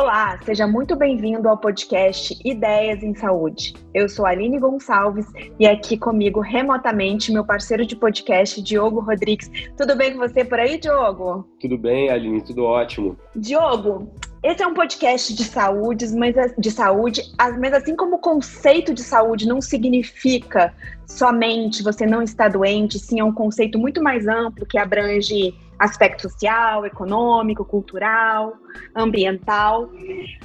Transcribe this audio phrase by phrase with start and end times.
[0.00, 3.74] Olá, seja muito bem-vindo ao podcast Ideias em Saúde.
[3.92, 5.26] Eu sou Aline Gonçalves
[5.58, 9.50] e aqui comigo remotamente meu parceiro de podcast, Diogo Rodrigues.
[9.76, 11.48] Tudo bem com você por aí, Diogo?
[11.60, 13.18] Tudo bem, Aline, tudo ótimo.
[13.34, 14.08] Diogo,
[14.42, 17.22] esse é um podcast de saúde, mas de saúde,
[17.58, 20.72] mas assim como o conceito de saúde não significa
[21.06, 26.22] somente você não estar doente, sim é um conceito muito mais amplo que abrange aspecto
[26.22, 28.54] social, econômico, cultural,
[28.94, 29.90] ambiental.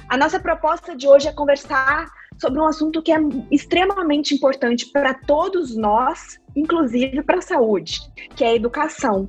[0.08, 2.06] A nossa proposta de hoje é conversar
[2.38, 3.18] sobre um assunto que é
[3.50, 8.00] extremamente importante para todos nós, inclusive para a saúde,
[8.34, 9.28] que é a educação.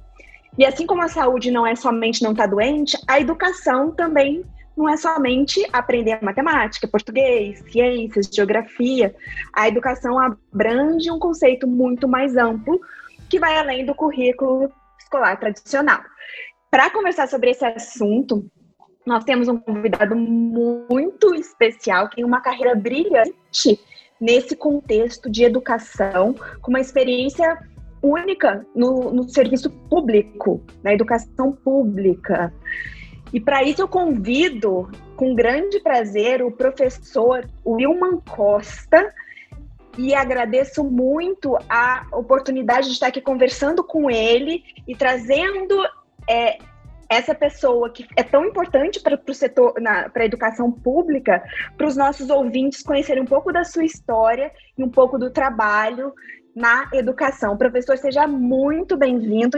[0.57, 4.43] E assim como a saúde não é somente não estar tá doente, a educação também
[4.75, 9.15] não é somente aprender matemática, português, ciências, geografia.
[9.53, 12.79] A educação abrange um conceito muito mais amplo
[13.29, 16.01] que vai além do currículo escolar tradicional.
[16.70, 18.45] Para conversar sobre esse assunto,
[19.05, 23.79] nós temos um convidado muito especial, que tem uma carreira brilhante
[24.20, 27.57] nesse contexto de educação, com uma experiência
[28.01, 32.54] única no, no serviço público, na educação pública.
[33.34, 39.13] E para isso eu convido com grande prazer o professor Wilman Costa,
[39.98, 45.76] e agradeço muito a oportunidade de estar aqui conversando com ele e trazendo
[46.29, 46.57] é,
[47.09, 51.43] essa pessoa que é tão importante para o setor, para a educação pública,
[51.77, 56.13] para os nossos ouvintes conhecerem um pouco da sua história e um pouco do trabalho
[56.55, 57.57] na educação.
[57.57, 59.57] Professor, seja muito bem-vindo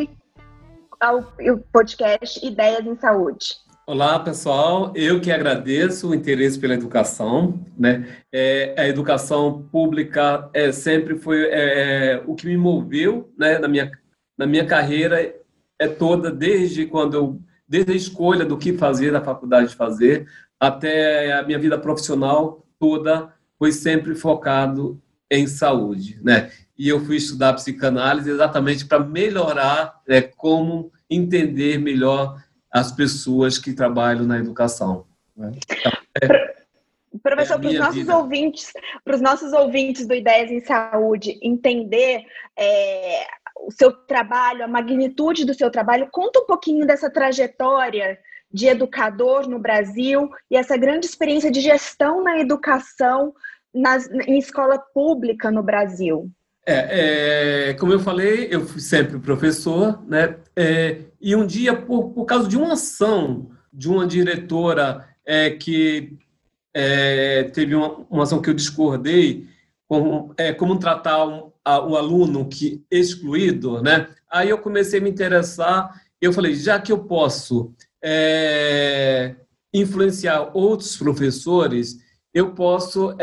[0.99, 1.23] ao
[1.71, 3.55] podcast Ideias em Saúde.
[3.85, 4.91] Olá, pessoal.
[4.95, 7.65] Eu que agradeço o interesse pela educação.
[7.77, 8.05] Né?
[8.33, 13.67] É, a educação pública é, sempre foi é, é, o que me moveu né, na,
[13.67, 13.91] minha,
[14.37, 15.33] na minha carreira
[15.79, 20.27] é toda, desde quando eu, desde a escolha do que fazer, da faculdade de fazer,
[20.59, 26.19] até a minha vida profissional toda foi sempre focado em saúde.
[26.21, 26.51] Né?
[26.77, 33.73] E eu fui estudar psicanálise exatamente para melhorar né, como entender melhor as pessoas que
[33.73, 35.05] trabalham na educação.
[35.35, 35.51] Né?
[35.71, 36.57] Então, é,
[37.23, 38.17] Professor, é para os nossos vida.
[38.17, 38.73] ouvintes,
[39.03, 42.25] para os nossos ouvintes do Ideias em Saúde entender
[42.57, 43.25] é,
[43.59, 48.19] o seu trabalho, a magnitude do seu trabalho, conta um pouquinho dessa trajetória
[48.51, 53.33] de educador no Brasil e essa grande experiência de gestão na educação
[53.73, 56.31] nas, em escola pública no Brasil.
[56.69, 60.35] É, é, como eu falei, eu fui sempre professor, né?
[60.53, 66.17] É, e um dia, por, por causa de uma ação de uma diretora é, que
[66.73, 69.47] é, teve uma, uma, ação que eu discordei,
[69.87, 74.09] com, é, como tratar um, a, o aluno que excluído, né?
[74.29, 76.01] Aí eu comecei a me interessar.
[76.19, 77.73] Eu falei, já que eu posso
[79.73, 81.97] influenciar outros professores,
[82.33, 83.15] eu posso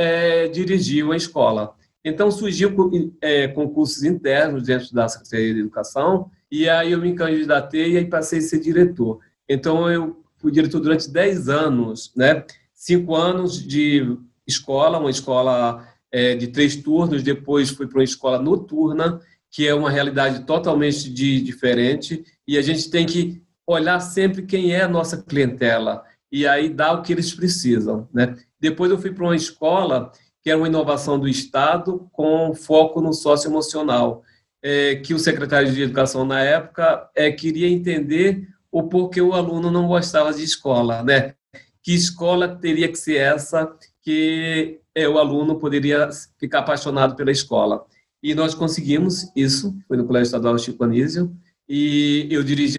[0.53, 1.75] dirigir uma escola.
[2.04, 2.75] Então, surgiu
[3.20, 8.41] é, concursos internos dentro da Secretaria de Educação, e aí eu me candidatei e passei
[8.41, 9.20] a ser diretor.
[9.48, 12.44] Então, eu fui diretor durante 10 anos, né?
[12.75, 18.38] Cinco anos de escola, uma escola é, de três turnos, depois fui para uma escola
[18.38, 19.20] noturna,
[19.50, 24.72] que é uma realidade totalmente de, diferente, e a gente tem que olhar sempre quem
[24.72, 28.37] é a nossa clientela, e aí dar o que eles precisam, né?
[28.60, 30.12] Depois eu fui para uma escola
[30.44, 34.22] que era uma inovação do Estado com foco no socioemocional,
[34.62, 39.71] é, que o secretário de Educação na época é, queria entender o porquê o aluno
[39.71, 41.34] não gostava de escola, né?
[41.82, 47.87] Que escola teria que ser essa que é, o aluno poderia ficar apaixonado pela escola.
[48.22, 51.34] E nós conseguimos isso, foi no Colégio Estadual Chico Anísio,
[51.66, 52.76] e eu dirigi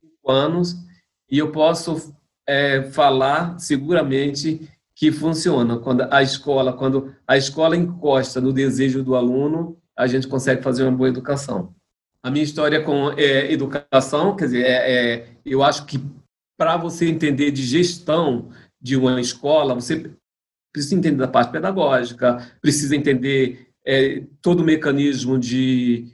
[0.00, 0.76] cinco anos,
[1.28, 2.14] e eu posso
[2.46, 4.68] é, falar seguramente
[5.00, 5.78] que funciona.
[5.78, 10.82] Quando a escola, quando a escola encosta no desejo do aluno, a gente consegue fazer
[10.82, 11.74] uma boa educação.
[12.22, 15.98] A minha história com é, educação, quer dizer, é, é, eu acho que
[16.54, 20.10] para você entender de gestão de uma escola, você
[20.70, 26.08] precisa entender da parte pedagógica, precisa entender é, todo o mecanismo de,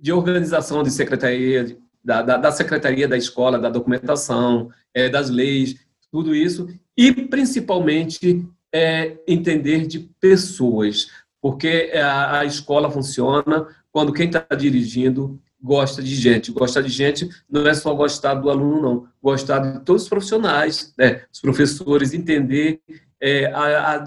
[0.00, 5.76] de organização de secretaria, da, da, da secretaria da escola, da documentação, é, das leis,
[6.12, 11.08] tudo isso, e principalmente é, entender de pessoas,
[11.40, 16.50] porque a, a escola funciona quando quem está dirigindo gosta de gente.
[16.50, 19.08] Gostar de gente não é só gostar do aluno, não.
[19.22, 21.22] Gostar de todos os profissionais, né?
[21.32, 22.80] os professores, entender
[23.20, 23.52] é,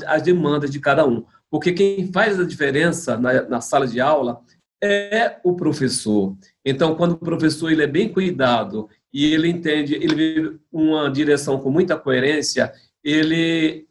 [0.05, 1.23] as demandas de cada um.
[1.49, 4.41] Porque quem faz a diferença na, na, sala de aula
[4.83, 6.35] é o professor.
[6.65, 11.57] Então, quando o professor ele é bem cuidado e ele entende, ele vê uma direção
[11.57, 13.87] com muita coerência, ele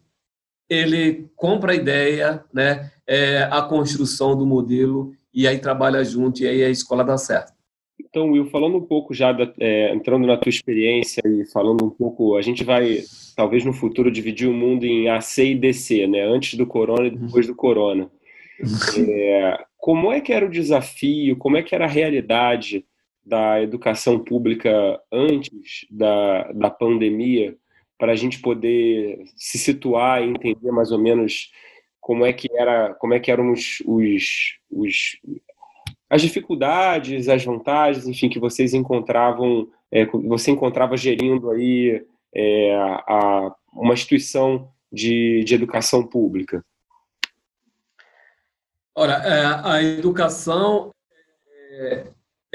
[0.69, 6.47] ele compra a ideia, né, é, a construção do modelo e aí trabalha junto e
[6.47, 7.55] aí a escola dá certo.
[7.99, 11.91] Então, Will, falando um pouco já, da, é, entrando na tua experiência e falando um
[11.91, 13.03] pouco, a gente vai,
[13.35, 16.23] talvez no futuro, dividir o mundo em AC e DC, né?
[16.23, 17.27] Antes do corona e uhum.
[17.27, 18.11] depois do corona.
[18.99, 22.85] É, como é que era o desafio, como é que era a realidade
[23.25, 27.57] da educação pública antes da, da pandemia,
[27.99, 31.51] para a gente poder se situar e entender mais ou menos
[32.01, 35.19] como é que era, como é que eram os, os, os
[36.11, 42.05] as dificuldades, as vantagens, enfim, que vocês encontravam, é, você encontrava gerindo aí
[42.35, 46.65] é, a, uma instituição de, de educação pública?
[48.95, 50.93] Ora, é, a educação,
[51.73, 52.07] é,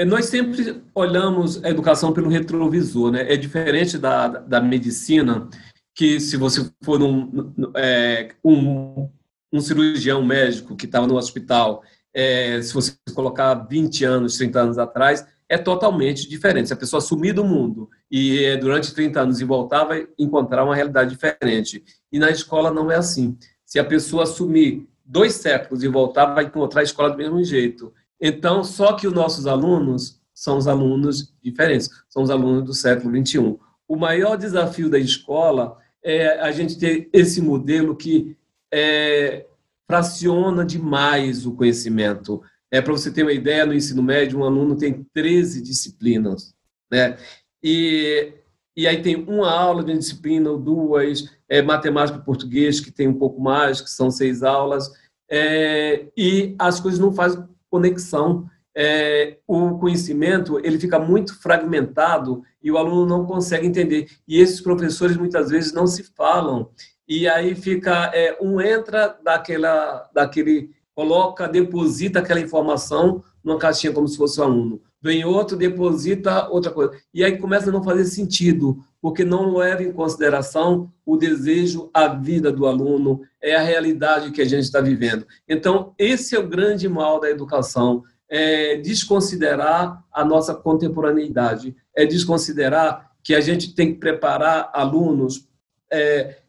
[0.06, 3.32] nós sempre olhamos a educação pelo retrovisor, né?
[3.32, 5.50] É diferente da, da medicina,
[5.94, 9.10] que se você for um, é, um,
[9.52, 14.78] um cirurgião médico que estava no hospital é, se você colocar 20 anos, 30 anos
[14.78, 16.68] atrás, é totalmente diferente.
[16.68, 20.64] Se a pessoa sumir do mundo e é, durante 30 anos e voltar, vai encontrar
[20.64, 21.84] uma realidade diferente.
[22.12, 23.38] E na escola não é assim.
[23.66, 27.94] Se a pessoa sumir dois séculos e voltar, vai encontrar a escola do mesmo jeito.
[28.22, 33.12] Então, só que os nossos alunos são os alunos diferentes, são os alunos do século
[33.12, 33.58] 21.
[33.88, 38.38] O maior desafio da escola é a gente ter esse modelo que
[38.72, 39.46] é,
[39.88, 42.42] fraciona demais o conhecimento.
[42.72, 46.54] É para você ter uma ideia, no ensino médio, um aluno tem 13 disciplinas,
[46.92, 47.18] né?
[47.64, 48.32] E,
[48.78, 53.08] e aí tem uma aula de disciplina ou duas, é, matemática e português, que tem
[53.08, 54.90] um pouco mais, que são seis aulas,
[55.30, 58.46] é, e as coisas não fazem conexão.
[58.76, 64.08] É, o conhecimento ele fica muito fragmentado e o aluno não consegue entender.
[64.28, 66.70] E esses professores muitas vezes não se falam
[67.10, 74.08] e aí fica é, um entra daquela daquele coloca deposita aquela informação numa caixinha como
[74.08, 76.94] se fosse um aluno vem outro deposita outra coisa.
[77.14, 82.08] E aí começa a não fazer sentido porque não leva em consideração o desejo a
[82.08, 85.26] vida do aluno é a realidade que a gente está vivendo.
[85.48, 93.10] Então esse é o grande mal da educação é desconsiderar a nossa contemporaneidade é desconsiderar
[93.24, 95.48] que a gente tem que preparar alunos
[95.92, 96.40] é,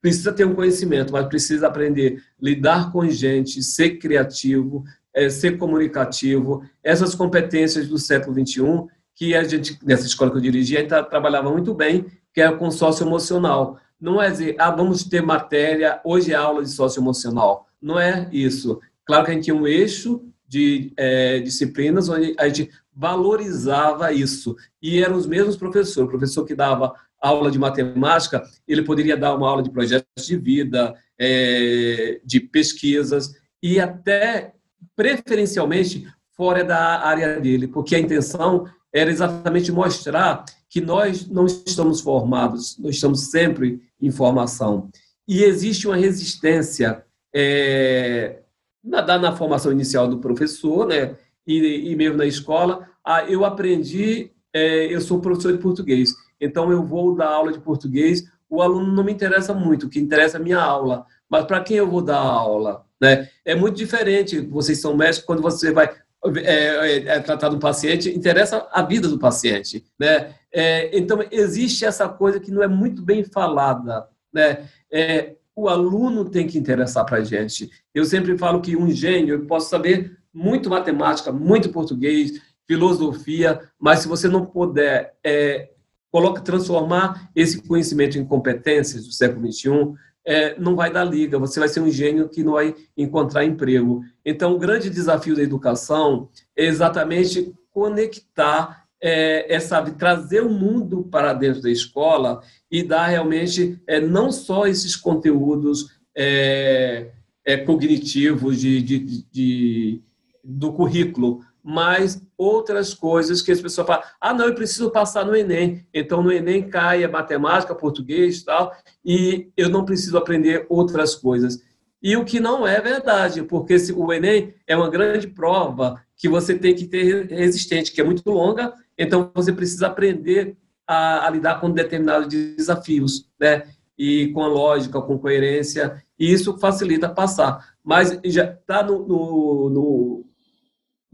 [0.00, 4.84] precisa ter um conhecimento, mas precisa aprender a lidar com gente, ser criativo,
[5.16, 10.42] é, ser comunicativo, essas competências do século XXI que a gente, nessa escola que eu
[10.42, 12.04] dirigia, a gente trabalhava muito bem,
[12.34, 13.78] que é com socioemocional.
[13.98, 17.66] Não é dizer, ah, vamos ter matéria, hoje é aula de socioemocional.
[17.80, 18.78] Não é isso.
[19.06, 24.54] Claro que a gente tinha um eixo de é, disciplinas onde a gente valorizava isso.
[24.82, 29.34] E eram os mesmos professores, o professor que dava aula de matemática, ele poderia dar
[29.34, 34.55] uma aula de projetos de vida, é, de pesquisas e até
[34.96, 36.06] preferencialmente
[36.36, 42.78] fora da área dele, porque a intenção era exatamente mostrar que nós não estamos formados,
[42.78, 44.90] nós estamos sempre em formação.
[45.28, 47.04] E existe uma resistência
[47.34, 48.40] é,
[48.82, 51.16] na, na formação inicial do professor, né,
[51.46, 56.70] e, e mesmo na escola, a, eu aprendi, é, eu sou professor de português, então
[56.70, 60.38] eu vou dar aula de português, o aluno não me interessa muito, o que interessa
[60.38, 61.04] é a minha aula.
[61.28, 62.84] Mas para quem eu vou dar aula?
[63.00, 63.28] Né?
[63.44, 65.94] É muito diferente, vocês são médicos, quando você vai
[66.36, 69.84] é, é, é tratar do paciente, interessa a vida do paciente.
[69.98, 70.34] Né?
[70.52, 74.08] É, então, existe essa coisa que não é muito bem falada.
[74.32, 74.68] Né?
[74.90, 77.70] É, o aluno tem que interessar para a gente.
[77.94, 84.00] Eu sempre falo que um gênio, eu posso saber muito matemática, muito português, filosofia, mas
[84.00, 85.70] se você não puder é,
[86.10, 89.94] coloca transformar esse conhecimento em competências do século XXI,
[90.26, 94.02] é, não vai dar liga, você vai ser um gênio que não vai encontrar emprego.
[94.24, 101.32] Então, o grande desafio da educação é exatamente conectar, é, sabe, trazer o mundo para
[101.32, 107.10] dentro da escola e dar realmente é, não só esses conteúdos é,
[107.44, 108.98] é, cognitivos de, de,
[109.30, 110.02] de,
[110.42, 115.34] do currículo, mas outras coisas que as pessoas falam, ah, não, eu preciso passar no
[115.34, 115.86] Enem.
[115.92, 118.72] Então, no Enem cai a matemática, português e tal,
[119.04, 121.62] e eu não preciso aprender outras coisas.
[122.02, 126.58] E o que não é verdade, porque o Enem é uma grande prova que você
[126.58, 131.60] tem que ter resistente, que é muito longa, então você precisa aprender a, a lidar
[131.60, 133.66] com determinados desafios, né?
[133.98, 137.74] E com a lógica, com coerência, e isso facilita passar.
[137.82, 140.25] Mas já está no, no, no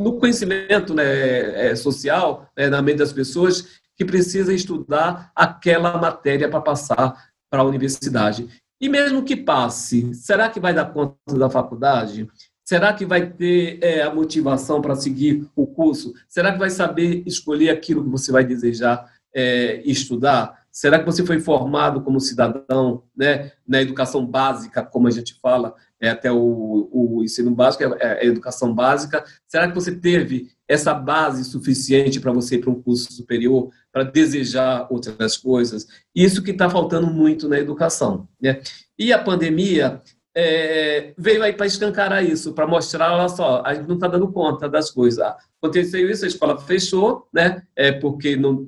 [0.03, 6.49] no conhecimento né, é, social, né, na mente das pessoas, que precisa estudar aquela matéria
[6.49, 7.33] para passar.
[7.51, 8.49] para a universidade.
[8.81, 12.27] E mesmo que passe, será que vai dar conta da faculdade?
[12.65, 16.15] Será que vai ter é, a motivação para seguir o curso?
[16.29, 20.63] Será que vai saber escolher aquilo que você vai desejar é, estudar?
[20.71, 25.75] Será que você foi formado como cidadão, né, na educação básica, como a gente fala,
[26.03, 29.25] é, até o, o ensino básico é, é a educação básica?
[29.47, 34.03] Será que você teve essa base suficiente para você ir para um curso superior, para
[34.03, 35.87] desejar outras coisas?
[36.13, 38.27] Isso que está faltando muito na educação.
[38.41, 38.61] Né?
[38.99, 40.03] E a pandemia
[40.35, 44.33] é, veio aí para escancarar isso, para mostrar, olha só, a gente não está dando
[44.33, 45.25] conta das coisas.
[45.63, 47.63] Aconteceu isso, a escola fechou, né?
[47.77, 48.67] É porque não,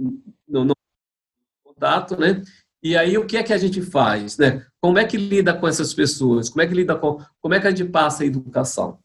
[0.49, 0.75] não, não
[1.65, 2.41] contato, né?
[2.85, 4.63] E aí o que é que a gente faz, né?
[4.79, 6.51] Como é que lida com essas pessoas?
[6.51, 8.99] Como é que lida com, como é que a gente passa a educação?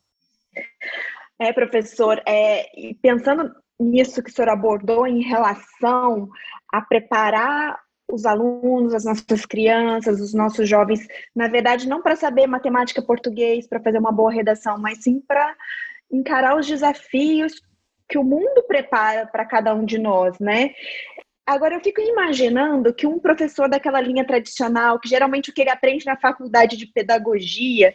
[1.39, 2.65] É, professor, é,
[3.01, 6.27] pensando nisso que o senhor abordou em relação
[6.73, 7.79] a preparar
[8.11, 13.65] os alunos, as nossas crianças, os nossos jovens, na verdade, não para saber matemática português,
[13.65, 15.55] para fazer uma boa redação, mas sim para
[16.11, 17.53] encarar os desafios
[18.09, 20.71] que o mundo prepara para cada um de nós, né?
[21.49, 25.71] Agora, eu fico imaginando que um professor daquela linha tradicional, que geralmente o que ele
[25.71, 27.91] aprende na faculdade de pedagogia,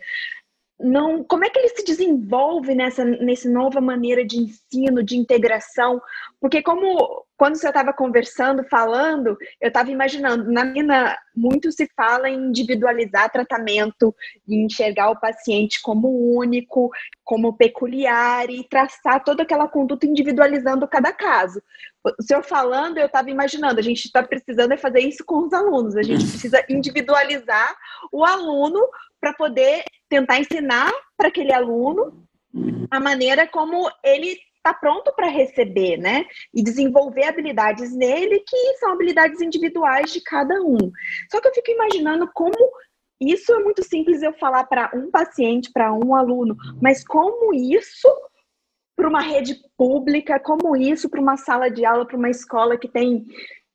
[0.79, 6.01] não, como é que ele se desenvolve nessa, nessa nova maneira de ensino, de integração?
[6.41, 12.29] Porque como quando você estava conversando, falando, eu estava imaginando, na mina muito se fala
[12.29, 14.15] em individualizar tratamento,
[14.47, 16.91] de enxergar o paciente como único,
[17.25, 21.61] como peculiar e traçar toda aquela conduta individualizando cada caso.
[22.05, 25.53] O senhor falando, eu estava imaginando, a gente está precisando é fazer isso com os
[25.53, 27.75] alunos, a gente precisa individualizar
[28.13, 28.81] o aluno
[29.25, 32.27] para poder tentar ensinar para aquele aluno
[32.91, 36.27] a maneira como ele está pronto para receber, né?
[36.53, 40.77] E desenvolver habilidades nele que são habilidades individuais de cada um.
[41.33, 42.55] Só que eu fico imaginando como
[43.19, 48.09] isso é muito simples eu falar para um paciente, para um aluno, mas como isso
[48.95, 52.89] para uma rede pública, como isso para uma sala de aula, para uma escola que
[52.89, 53.25] tem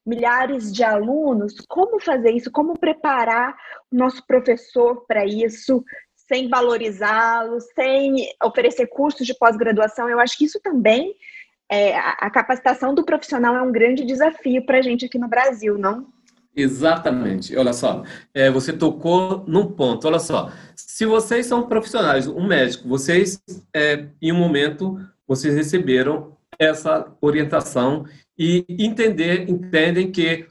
[0.10, 2.52] milhares de alunos, como fazer isso?
[2.52, 3.56] Como preparar
[3.92, 5.84] o nosso professor para isso?
[6.16, 11.16] Sem valorizá-lo, sem oferecer cursos de pós-graduação, eu acho que isso também,
[11.72, 15.78] é, a capacitação do profissional é um grande desafio para a gente aqui no Brasil,
[15.78, 16.08] não?
[16.56, 17.56] Exatamente.
[17.56, 20.08] Olha só, é, você tocou num ponto.
[20.08, 23.42] Olha só, se vocês são profissionais, um médico, vocês,
[23.74, 28.06] é, em um momento, vocês receberam essa orientação
[28.38, 30.48] e entender, entendem que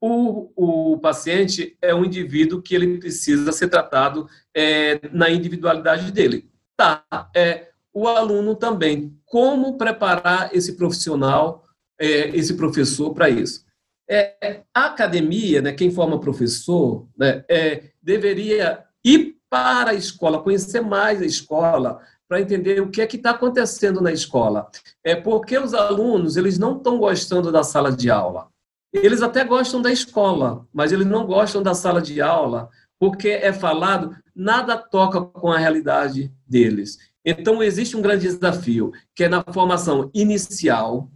[0.00, 0.50] o,
[0.94, 6.50] o paciente é um indivíduo que ele precisa ser tratado é, na individualidade dele.
[6.76, 7.04] Tá,
[7.34, 9.16] é, o aluno também.
[9.24, 11.64] Como preparar esse profissional,
[12.00, 13.64] é, esse professor para isso?
[14.10, 20.80] É, a academia, né, quem forma professor, né, é, deveria ir para a escola, conhecer
[20.80, 22.00] mais a escola,
[22.32, 24.66] para entender o que é que está acontecendo na escola.
[25.04, 28.48] É porque os alunos eles não estão gostando da sala de aula.
[28.90, 33.52] Eles até gostam da escola, mas eles não gostam da sala de aula porque é
[33.52, 36.96] falado nada toca com a realidade deles.
[37.22, 41.10] Então existe um grande desafio que é na formação inicial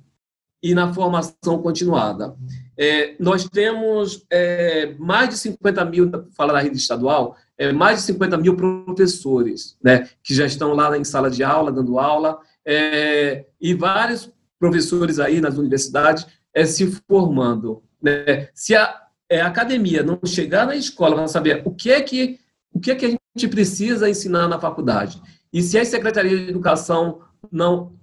[0.62, 2.36] e na formação continuada.
[2.78, 8.06] É, nós temos é, mais de 50 mil, fala da rede estadual, é, mais de
[8.06, 13.46] 50 mil professores, né, que já estão lá em sala de aula, dando aula, é,
[13.60, 17.82] e vários professores aí nas universidades é, se formando.
[18.02, 18.48] Né?
[18.54, 22.38] Se a, é, a academia não chegar na escola para saber o que é que
[22.72, 26.50] o que é que a gente precisa ensinar na faculdade, e se as secretarias de
[26.50, 27.94] educação não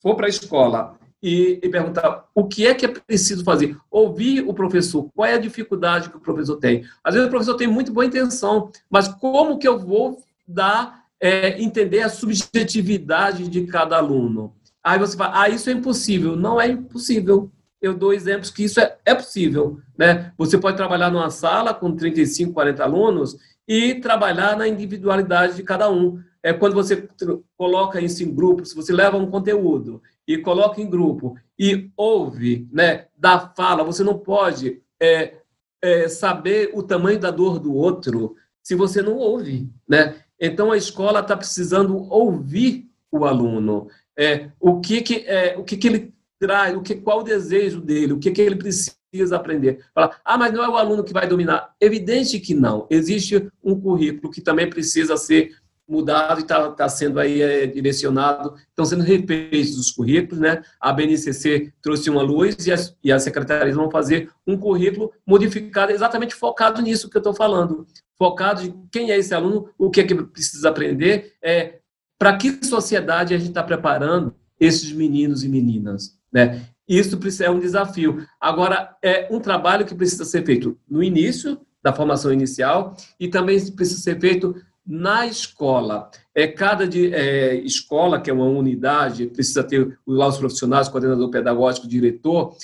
[0.00, 3.74] for para a escola e, e, perguntar o que é que é preciso fazer.
[3.90, 6.84] Ouvir o professor, qual é a dificuldade que o professor tem.
[7.02, 11.58] Às vezes o professor tem muito boa intenção, mas como que eu vou dar, é,
[11.62, 14.54] entender a subjetividade de cada aluno?
[14.84, 16.36] Aí você fala, ah, isso é impossível.
[16.36, 17.50] Não é impossível.
[17.80, 19.80] Eu dou exemplos que isso é, é possível.
[19.96, 20.30] Né?
[20.36, 25.90] Você pode trabalhar numa sala com 35, 40 alunos e trabalhar na individualidade de cada
[25.90, 26.20] um.
[26.42, 27.08] É quando você
[27.56, 32.68] coloca isso em grupo, se você leva um conteúdo e coloca em grupo e ouve,
[32.72, 35.34] né, da fala, você não pode é,
[35.82, 40.16] é, saber o tamanho da dor do outro se você não ouve, né?
[40.40, 45.76] Então a escola está precisando ouvir o aluno, é, o que que é, o que
[45.76, 49.84] que ele traz, o que qual o desejo dele, o que que ele precisa aprender.
[49.94, 51.74] Fala, ah, mas não é o aluno que vai dominar.
[51.80, 52.86] Evidente que não.
[52.90, 55.54] Existe um currículo que também precisa ser
[55.88, 60.62] mudado e está tá sendo aí é, direcionado, estão sendo refeitos os currículos, né?
[60.80, 65.92] A BNCC trouxe uma luz e as, e as secretarias vão fazer um currículo modificado,
[65.92, 67.86] exatamente focado nisso que eu estou falando,
[68.18, 71.78] focado em quem é esse aluno, o que é que precisa aprender, é,
[72.18, 76.66] para que sociedade a gente está preparando esses meninos e meninas, né?
[76.86, 78.26] Isso é um desafio.
[78.38, 83.58] Agora, é um trabalho que precisa ser feito no início da formação inicial e também
[83.72, 84.54] precisa ser feito
[84.86, 86.10] na escola.
[86.34, 91.30] É cada de, é, escola, que é uma unidade, precisa ter lá os profissionais, coordenador
[91.30, 92.54] pedagógico, diretor,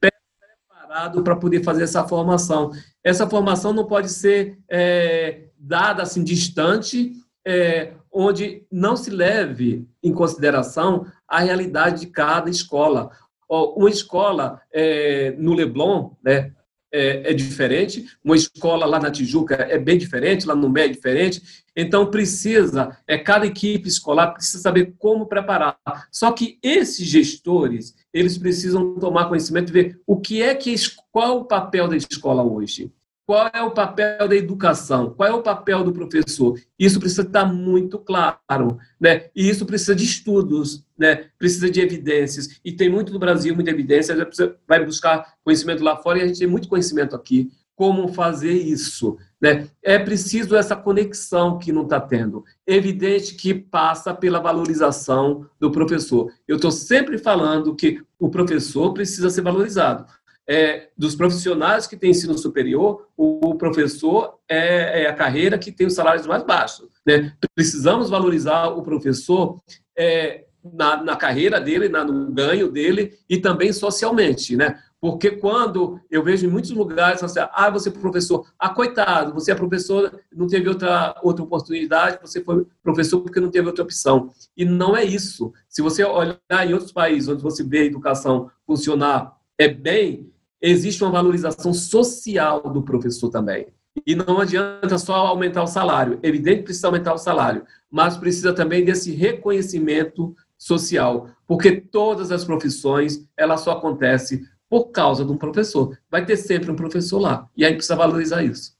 [0.00, 2.70] preparado para poder fazer essa formação.
[3.04, 7.12] Essa formação não pode ser é, dada assim distante,
[7.46, 13.10] é, onde não se leve em consideração a realidade de cada escola.
[13.48, 16.52] Uma escola é, no Leblon, né,
[16.92, 20.88] é, é, diferente, uma escola lá na Tijuca é bem diferente, lá no MEI é
[20.88, 21.42] diferente,
[21.74, 25.78] então precisa, é cada equipe escolar precisa saber como preparar.
[26.10, 30.74] Só que esses gestores, eles precisam tomar conhecimento e ver o que é que
[31.10, 32.90] qual o papel da escola hoje.
[33.26, 35.10] Qual é o papel da educação?
[35.10, 36.56] Qual é o papel do professor?
[36.78, 39.30] Isso precisa estar muito claro, né?
[39.34, 41.24] E isso precisa de estudos, né?
[41.36, 42.60] Precisa de evidências.
[42.64, 44.14] E tem muito no Brasil, muita evidência.
[44.14, 47.50] A gente vai buscar conhecimento lá fora e a gente tem muito conhecimento aqui.
[47.74, 49.18] Como fazer isso?
[49.40, 49.66] Né?
[49.82, 52.44] É preciso essa conexão que não está tendo.
[52.64, 56.32] Evidente que passa pela valorização do professor.
[56.46, 60.06] Eu estou sempre falando que o professor precisa ser valorizado
[60.48, 65.86] é, dos profissionais que têm ensino superior, o professor é, é, a carreira que tem
[65.86, 66.88] os salários mais baixos.
[67.04, 67.32] Né?
[67.54, 69.60] Precisamos valorizar o professor
[69.96, 74.80] é, na, na, carreira dele, na, no ganho dele e também socialmente, né?
[75.00, 79.52] Porque quando eu vejo em muitos lugares, assim, ah, você é professor, ah, coitado, você
[79.52, 84.30] é professor, não teve outra, outra oportunidade, você foi professor porque não teve outra opção.
[84.56, 85.52] E não é isso.
[85.68, 91.02] Se você olhar em outros países onde você vê a educação funcionar é bem, existe
[91.02, 93.66] uma valorização social do professor também.
[94.06, 96.18] E não adianta só aumentar o salário.
[96.22, 102.32] É evidente que precisa aumentar o salário, mas precisa também desse reconhecimento social, porque todas
[102.32, 105.96] as profissões, ela só acontece por causa de um professor.
[106.10, 108.74] Vai ter sempre um professor lá, e aí precisa valorizar isso.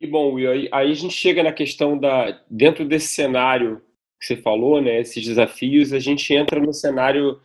[0.00, 3.82] E bom, aí, aí a gente chega na questão da dentro desse cenário
[4.18, 7.40] que você falou, né, esses desafios, a gente entra no cenário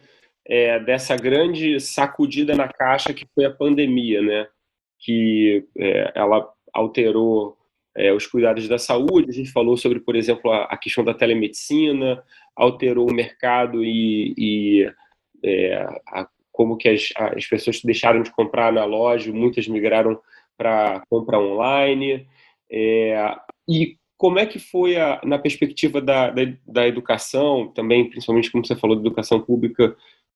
[0.48, 4.48] é, dessa grande sacudida na caixa que foi a pandemia, né?
[5.00, 7.58] Que é, ela alterou
[7.96, 9.30] é, os cuidados da saúde.
[9.30, 12.24] A gente falou sobre, por exemplo, a, a questão da telemedicina,
[12.56, 14.92] alterou o mercado e, e
[15.44, 15.76] é,
[16.08, 20.20] a, como que as, as pessoas deixaram de comprar na loja, muitas migraram
[20.58, 22.28] para compra online.
[22.72, 23.36] É,
[23.68, 28.66] e como é que foi a, na perspectiva da, da, da, educação, também, principalmente como
[28.66, 29.96] você falou, da educação pública,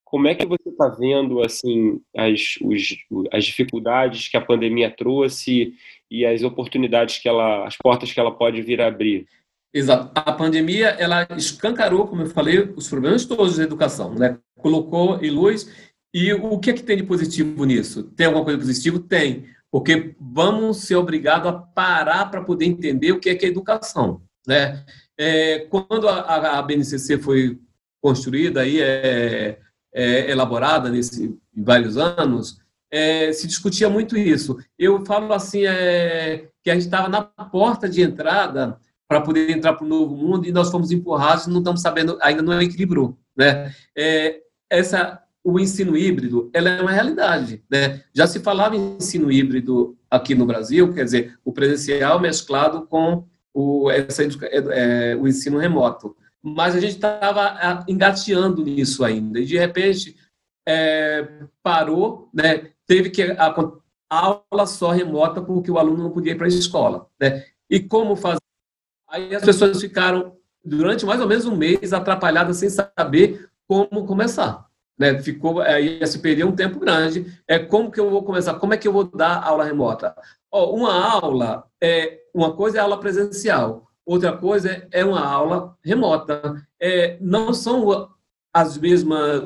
[0.09, 2.97] como é que você está vendo assim as, os,
[3.31, 5.73] as dificuldades que a pandemia trouxe
[6.09, 9.27] e as oportunidades que ela, as portas que ela pode vir a abrir?
[9.71, 10.11] Exato.
[10.15, 14.39] A pandemia ela escancarou, como eu falei, os problemas todos da educação, né?
[14.59, 15.71] Colocou em luz.
[16.11, 18.03] E o que é que tem de positivo nisso?
[18.03, 18.99] Tem alguma coisa positiva?
[18.99, 23.49] Tem, porque vamos ser obrigados a parar para poder entender o que é que é
[23.49, 24.83] educação, né?
[25.19, 27.59] É, quando a, a BNCC foi
[28.01, 29.59] construída aí é
[29.93, 32.59] é, elaborada nesse em vários anos,
[32.91, 34.57] é, se discutia muito isso.
[34.77, 39.73] Eu falo assim é, que a gente estava na porta de entrada para poder entrar
[39.73, 43.17] para o novo mundo e nós fomos empurrados e não estamos sabendo, ainda não equilibrou.
[43.35, 43.73] Né?
[43.95, 47.63] É, essa, o ensino híbrido ela é uma realidade.
[47.69, 48.01] Né?
[48.13, 53.25] Já se falava em ensino híbrido aqui no Brasil, quer dizer, o presencial mesclado com
[53.53, 59.39] o, essa, é, o ensino remoto mas a gente estava engateando nisso ainda.
[59.39, 60.15] E, de repente,
[60.67, 61.27] é,
[61.61, 62.71] parou, né?
[62.89, 63.47] teve que a,
[64.09, 67.07] a, aula só remota porque o aluno não podia ir para a escola.
[67.19, 67.45] Né?
[67.69, 68.39] E como fazer?
[69.07, 74.67] Aí as pessoas ficaram, durante mais ou menos um mês, atrapalhadas sem saber como começar.
[74.97, 75.21] Né?
[75.21, 77.39] Ficou, aí se perder um tempo grande.
[77.47, 78.55] É como que eu vou começar?
[78.55, 80.15] Como é que eu vou dar aula remota?
[80.51, 86.65] Ó, uma aula, é, uma coisa é aula presencial, Outra coisa é uma aula remota.
[86.81, 88.09] É, não são
[88.51, 89.43] as mesmas,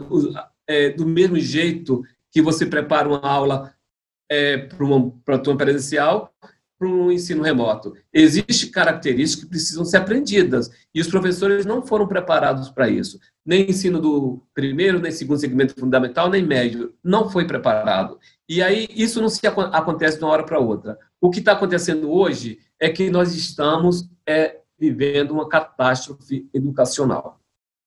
[0.66, 3.74] é, do mesmo jeito que você prepara uma aula
[4.32, 6.34] é, para uma pra turma presencial
[6.80, 7.94] para um ensino remoto.
[8.14, 13.20] Existem características que precisam ser aprendidas e os professores não foram preparados para isso.
[13.46, 16.94] Nem ensino do primeiro, nem segundo segmento fundamental, nem médio.
[17.04, 18.18] Não foi preparado.
[18.48, 20.98] E aí isso não se acontece de uma hora para outra.
[21.20, 27.40] O que está acontecendo hoje é que nós estamos é, vivendo uma catástrofe educacional.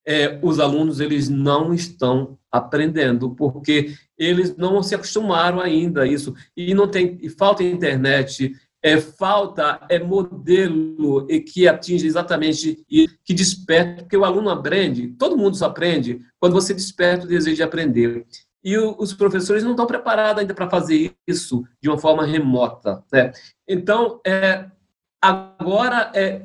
[0.08, 6.34] É, os alunos eles não estão aprendendo porque eles não se acostumaram ainda a isso
[6.56, 13.06] e não tem e falta internet é, falta é modelo e que atinge exatamente e
[13.22, 17.62] que desperta, porque o aluno aprende, todo mundo aprende quando você desperta o desejo de
[17.62, 18.26] aprender.
[18.64, 23.04] E o, os professores não estão preparados ainda para fazer isso de uma forma remota.
[23.12, 23.32] Né?
[23.68, 24.70] Então, é,
[25.20, 26.42] agora é,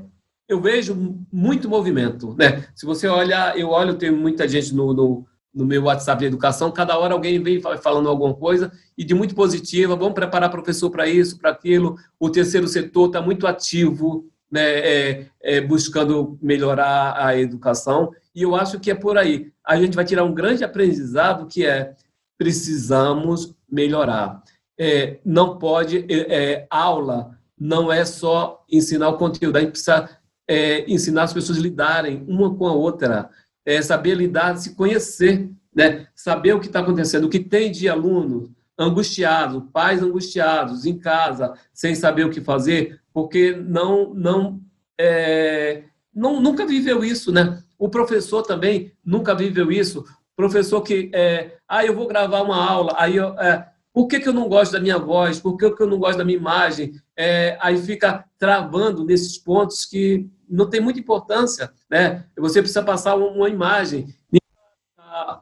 [0.47, 2.35] eu vejo muito movimento.
[2.37, 2.65] Né?
[2.75, 6.71] Se você olhar, eu olho, tem muita gente no, no no meu WhatsApp de educação,
[6.71, 11.07] cada hora alguém vem falando alguma coisa e de muito positiva, vamos preparar professor para
[11.07, 11.97] isso, para aquilo.
[12.19, 18.55] O terceiro setor está muito ativo, né, é, é, buscando melhorar a educação, e eu
[18.55, 19.51] acho que é por aí.
[19.65, 21.95] A gente vai tirar um grande aprendizado que é
[22.37, 24.41] precisamos melhorar.
[24.79, 30.09] É, não pode, é, é, aula não é só ensinar o conteúdo, a gente precisa
[30.47, 33.29] é, ensinar as pessoas a lidarem uma com a outra
[33.63, 36.07] é, saber lidar, se conhecer, né?
[36.15, 41.53] saber o que está acontecendo, o que tem de alunos angustiados, pais angustiados em casa,
[41.71, 44.59] sem saber o que fazer, porque não, não,
[44.99, 47.61] é, não nunca viveu isso, né?
[47.77, 50.03] O professor também nunca viveu isso.
[50.35, 54.29] Professor que, é, ah, eu vou gravar uma aula, aí eu, é, por que, que
[54.29, 55.39] eu não gosto da minha voz?
[55.39, 56.93] Por que, que eu não gosto da minha imagem?
[57.15, 62.25] É, aí fica travando nesses pontos que não tem muita importância, né?
[62.37, 64.13] Você precisa passar uma imagem,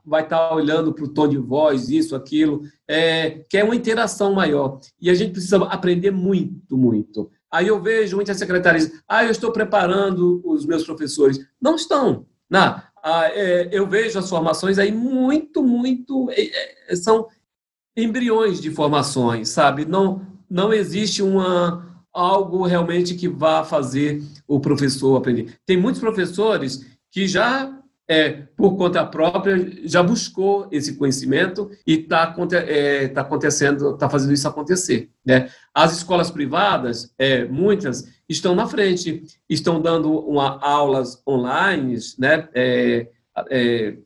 [0.06, 4.34] vai estar olhando para o tom de voz, isso, aquilo, é, que é uma interação
[4.34, 4.80] maior.
[5.00, 7.30] E a gente precisa aprender muito, muito.
[7.52, 11.40] Aí eu vejo muitas secretárias, ah, eu estou preparando os meus professores.
[11.62, 12.26] Não estão.
[12.50, 12.76] Não.
[12.76, 12.84] Né?
[13.02, 16.30] Ah, é, eu vejo as formações aí muito, muito.
[16.32, 17.28] É, é, são
[18.04, 19.86] embriões de formações, sabe?
[19.86, 25.56] Não, não existe uma, algo realmente que vá fazer o professor aprender.
[25.66, 32.36] Tem muitos professores que já, é, por conta própria, já buscou esse conhecimento e está
[32.54, 35.10] é, tá acontecendo, está fazendo isso acontecer.
[35.26, 35.50] Né?
[35.74, 42.48] As escolas privadas, é, muitas, estão na frente, estão dando uma, aulas online, né?
[42.54, 43.08] É,
[43.50, 43.98] é,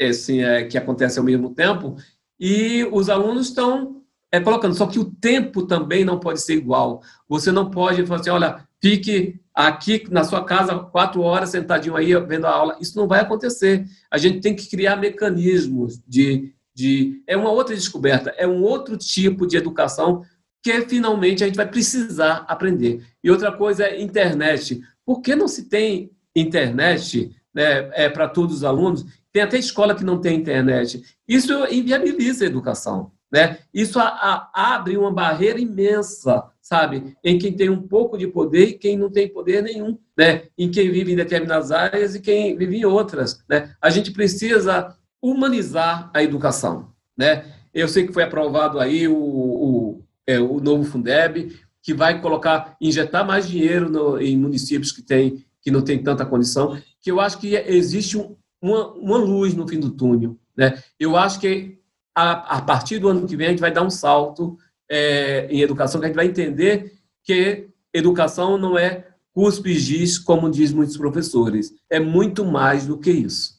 [0.00, 1.96] é assim, é, que acontece ao mesmo tempo,
[2.38, 3.98] e os alunos estão
[4.30, 4.74] é colocando.
[4.74, 7.02] Só que o tempo também não pode ser igual.
[7.28, 12.14] Você não pode falar assim, olha, fique aqui na sua casa quatro horas sentadinho aí
[12.26, 12.76] vendo a aula.
[12.80, 13.86] Isso não vai acontecer.
[14.10, 17.22] A gente tem que criar mecanismos de, de...
[17.26, 20.22] É uma outra descoberta, é um outro tipo de educação
[20.62, 23.04] que finalmente a gente vai precisar aprender.
[23.22, 24.80] E outra coisa é internet.
[25.04, 29.06] Por que não se tem internet né, é, para todos os alunos?
[29.32, 31.02] Tem até escola que não tem internet.
[31.26, 33.12] Isso inviabiliza a educação.
[33.30, 33.58] Né?
[33.74, 38.68] Isso a, a, abre uma barreira imensa, sabe, em quem tem um pouco de poder
[38.68, 40.44] e quem não tem poder nenhum, né?
[40.56, 43.44] em quem vive em determinadas áreas e quem vive em outras.
[43.48, 43.74] Né?
[43.82, 46.90] A gente precisa humanizar a educação.
[47.16, 47.44] Né?
[47.74, 52.76] Eu sei que foi aprovado aí o, o, é, o novo Fundeb, que vai colocar,
[52.80, 57.20] injetar mais dinheiro no, em municípios que, tem, que não tem tanta condição, que eu
[57.20, 60.36] acho que existe um, uma, uma luz no fim do túnel.
[60.56, 60.82] Né?
[60.98, 61.78] Eu acho que
[62.14, 64.56] a, a partir do ano que vem, a gente vai dar um salto
[64.90, 66.92] é, em educação, que a gente vai entender
[67.22, 71.72] que educação não é cuspe giz, como diz muitos professores.
[71.88, 73.58] É muito mais do que isso.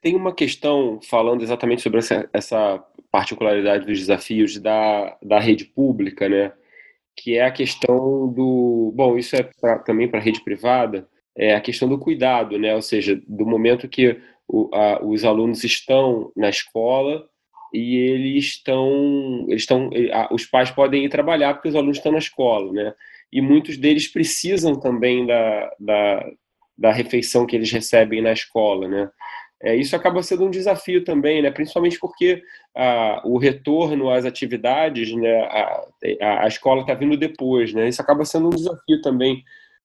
[0.00, 6.28] Tem uma questão falando exatamente sobre essa, essa particularidade dos desafios da, da rede pública,
[6.28, 6.52] né?
[7.16, 8.92] que é a questão do.
[8.94, 12.74] Bom, isso é pra, também para a rede privada, é a questão do cuidado, né?
[12.74, 17.26] ou seja, do momento que o, a, os alunos estão na escola
[17.72, 19.88] e eles estão, eles estão,
[20.30, 22.94] os pais podem ir trabalhar porque os alunos estão na escola, né?
[23.32, 26.30] E muitos deles precisam também da, da,
[26.76, 29.10] da refeição que eles recebem na escola, né?
[29.62, 31.50] É, isso acaba sendo um desafio também, né?
[31.50, 32.42] Principalmente porque
[32.76, 35.44] a, o retorno às atividades, né?
[35.44, 35.84] A,
[36.20, 37.88] a, a escola está vindo depois, né?
[37.88, 39.42] Isso acaba sendo um desafio também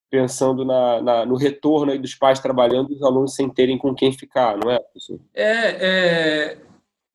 [0.09, 3.93] pensando na, na, no retorno aí dos pais trabalhando e os alunos sem terem com
[3.93, 4.79] quem ficar, não é?
[5.33, 6.57] É, é,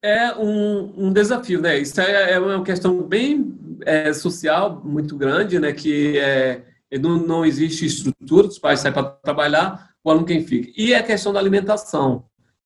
[0.03, 1.79] é um, um desafio, né?
[1.79, 5.73] Isso é, é uma questão bem é, social muito grande, né?
[5.73, 6.63] Que é,
[7.01, 10.71] não, não existe estrutura, os pais saem para trabalhar, o aluno quem fica.
[10.77, 12.25] E é a questão da alimentação.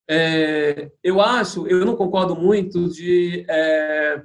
[0.08, 4.22] É, eu acho, eu não concordo muito de é,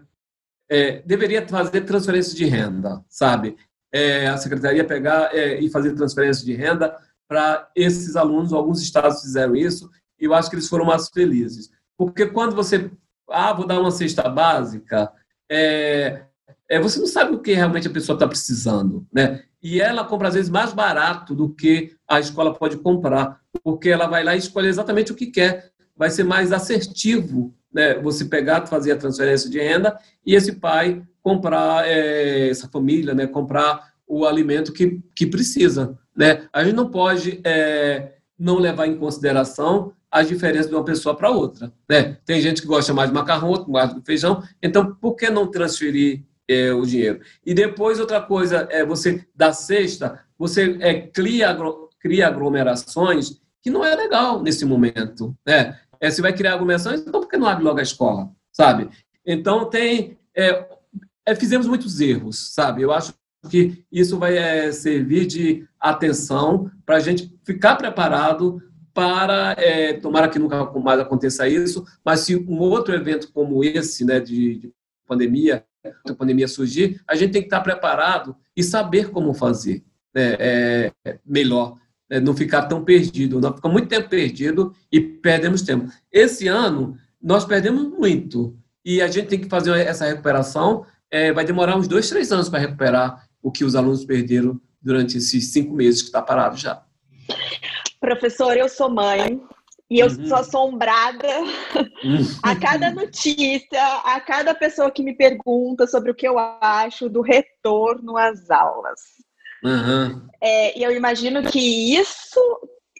[0.69, 3.57] é, deveria fazer transferência de renda, sabe?
[3.91, 8.53] É, a secretaria pegar é, e fazer transferência de renda para esses alunos.
[8.53, 11.69] Alguns estados fizeram isso e eu acho que eles foram mais felizes.
[11.97, 12.89] Porque quando você
[13.29, 15.11] ah, vou dar uma cesta básica,
[15.49, 16.23] é,
[16.69, 19.43] é, você não sabe o que realmente a pessoa está precisando, né?
[19.61, 24.07] E ela compra, às vezes, mais barato do que a escola pode comprar, porque ela
[24.07, 25.71] vai lá e escolhe exatamente o que quer.
[25.95, 31.01] Vai ser mais assertivo né, você pegar, fazer a transferência de renda e esse pai
[31.21, 35.97] comprar, é, essa família, né, comprar o alimento que, que precisa.
[36.15, 36.47] Né?
[36.51, 41.29] A gente não pode é, não levar em consideração as diferenças de uma pessoa para
[41.29, 41.71] outra.
[41.89, 42.17] Né?
[42.25, 45.47] Tem gente que gosta mais de macarrão, outro mais de feijão, então por que não
[45.47, 47.21] transferir é, o dinheiro?
[47.45, 51.57] E depois, outra coisa, é você, da sexta, você é, cria,
[51.97, 55.33] cria aglomerações que não é legal nesse momento.
[55.45, 55.79] Né?
[56.01, 58.31] É, se vai criar aglomerações, então por que não abre logo a escola?
[58.51, 58.89] Sabe?
[59.25, 60.17] Então, tem.
[60.35, 60.67] É,
[61.25, 62.81] é, fizemos muitos erros, sabe?
[62.81, 63.13] Eu acho
[63.49, 68.61] que isso vai é, servir de atenção para a gente ficar preparado
[68.93, 74.03] para, é, tomara que nunca mais aconteça isso, mas se um outro evento como esse,
[74.03, 74.73] né, de, de
[75.07, 75.65] pandemia,
[76.07, 79.83] a pandemia surgir, a gente tem que estar preparado e saber como fazer
[80.13, 80.91] né, é,
[81.25, 83.39] melhor é, não ficar tão perdido.
[83.39, 85.91] Nós ficamos muito tempo perdido e perdemos tempo.
[86.11, 90.85] Esse ano, nós perdemos muito e a gente tem que fazer essa recuperação.
[91.09, 95.17] É, vai demorar uns dois, três anos para recuperar o que os alunos perderam durante
[95.17, 96.83] esses cinco meses que está parado já.
[97.99, 99.39] Professor, eu sou mãe
[99.89, 100.25] e eu uhum.
[100.25, 101.27] sou assombrada
[102.03, 102.25] uhum.
[102.41, 107.21] a cada notícia, a cada pessoa que me pergunta sobre o que eu acho do
[107.21, 108.99] retorno às aulas.
[109.63, 110.27] Uhum.
[110.41, 112.39] É, e eu imagino que isso,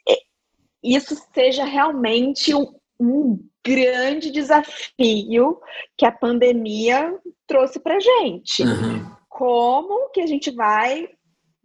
[0.08, 0.16] é,
[0.84, 5.60] isso seja realmente um, um grande desafio
[5.98, 8.64] que a pandemia trouxe para gente.
[8.64, 9.12] Uhum.
[9.28, 11.08] Como que a gente vai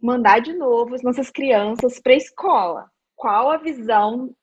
[0.01, 2.85] mandar de novo as nossas crianças para a escola?
[3.15, 4.33] Qual a visão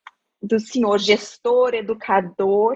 [0.42, 2.74] do senhor gestor, educador?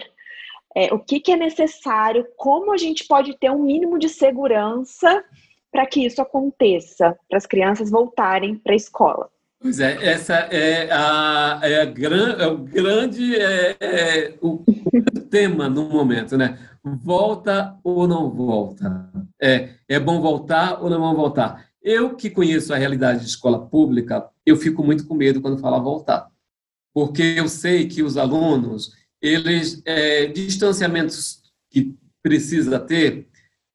[0.76, 2.26] É, o que, que é necessário?
[2.36, 5.24] Como a gente pode ter um mínimo de segurança
[5.70, 9.28] para que isso aconteça, para as crianças voltarem para a escola.
[9.60, 14.62] Pois é, essa é, a, é, a gran, é o grande é, é, o
[15.28, 16.58] tema no momento, né?
[16.84, 19.10] Volta ou não volta?
[19.42, 21.68] É, é bom voltar ou não é voltar?
[21.82, 25.80] Eu que conheço a realidade de escola pública, eu fico muito com medo quando fala
[25.80, 26.28] voltar,
[26.94, 33.28] porque eu sei que os alunos, eles é, distanciamentos que precisa ter,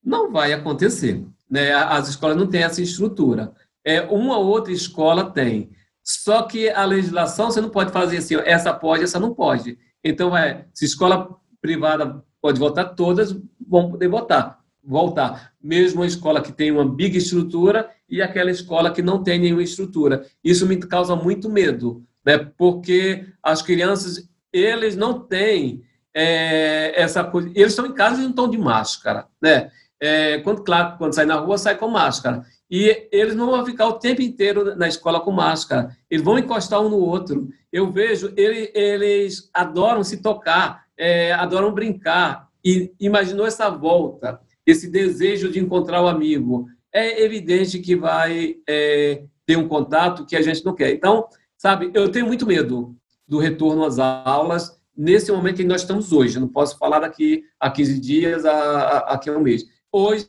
[0.03, 1.25] não vai acontecer.
[1.53, 1.71] Né?
[1.71, 3.53] As escolas não têm essa estrutura.
[3.85, 5.69] É, uma ou outra escola tem.
[6.03, 9.77] Só que a legislação você não pode fazer assim, essa pode, essa não pode.
[10.03, 11.29] Então, é, se escola
[11.61, 13.39] privada pode votar, todas
[13.69, 15.53] vão poder votar, voltar.
[15.61, 19.61] Mesmo a escola que tem uma big estrutura e aquela escola que não tem nenhuma
[19.61, 20.25] estrutura.
[20.43, 22.35] Isso me causa muito medo, né?
[22.57, 25.83] porque as crianças, eles não têm
[26.15, 27.49] é, essa coisa.
[27.49, 29.69] Eles estão em casa e não estão de máscara, né?
[30.03, 32.43] É, quando, claro, quando sai na rua, sai com máscara.
[32.69, 35.95] E eles não vão ficar o tempo inteiro na escola com máscara.
[36.11, 37.47] Eles vão encostar um no outro.
[37.71, 42.49] Eu vejo, ele, eles adoram se tocar, é, adoram brincar.
[42.65, 46.67] E imaginou essa volta, esse desejo de encontrar o amigo.
[46.91, 50.91] É evidente que vai é, ter um contato que a gente não quer.
[50.91, 52.93] Então, sabe, eu tenho muito medo
[53.25, 56.35] do retorno às aulas nesse momento em que nós estamos hoje.
[56.35, 59.71] Eu não posso falar daqui a 15 dias, a, a, a um mês.
[59.95, 60.27] Hoje,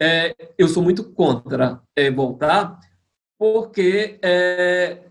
[0.00, 2.80] é, eu sou muito contra é, voltar,
[3.38, 5.02] porque é,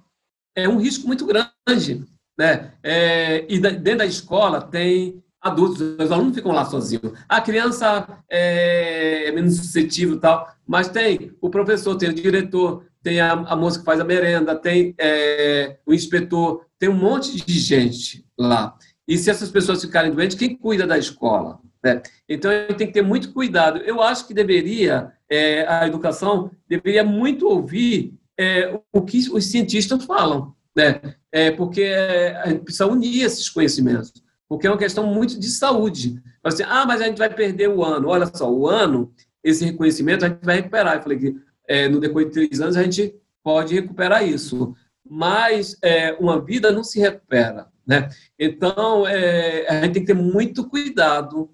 [0.55, 2.03] é um risco muito grande.
[2.35, 2.73] Né?
[2.81, 7.13] É, e dentro da escola tem adultos, os alunos ficam lá sozinhos.
[7.29, 12.83] A criança é, é menos suscetível e tal, mas tem o professor, tem o diretor,
[13.03, 17.45] tem a, a moça que faz a merenda, tem é, o inspetor, tem um monte
[17.45, 18.75] de gente lá.
[19.07, 21.59] E se essas pessoas ficarem doentes, quem cuida da escola?
[21.83, 22.01] Né?
[22.27, 23.79] Então, a gente tem que ter muito cuidado.
[23.79, 30.03] Eu acho que deveria, é, a educação deveria muito ouvir é, o que os cientistas
[30.05, 31.01] falam, né?
[31.31, 34.13] É, porque a gente precisa unir esses conhecimentos,
[34.47, 36.21] porque é uma questão muito de saúde.
[36.43, 38.09] Assim, ah, mas a gente vai perder o ano.
[38.09, 39.11] Olha só, o ano,
[39.43, 40.95] esse reconhecimento a gente vai recuperar.
[40.95, 41.35] Eu falei que
[41.67, 44.75] é, no decorrer de três anos a gente pode recuperar isso,
[45.09, 47.67] mas é, uma vida não se recupera.
[47.85, 48.09] Né?
[48.37, 51.49] Então, é, a gente tem que ter muito cuidado